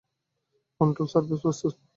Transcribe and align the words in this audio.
Control 0.81 1.07
surface, 1.11 1.39
প্রস্তুত। 1.43 1.73